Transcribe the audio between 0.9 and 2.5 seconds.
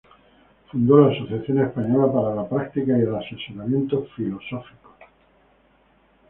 la Asociación Española para la